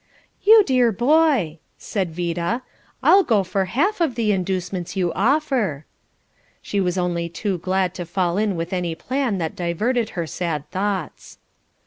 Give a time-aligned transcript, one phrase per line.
[0.41, 2.63] "You dear boy," said Vida,
[3.03, 5.85] "I'll go for half of the inducements you offer."
[6.59, 10.67] She was only too glad to fall in with any plan that diverted her sad
[10.71, 11.37] thoughts.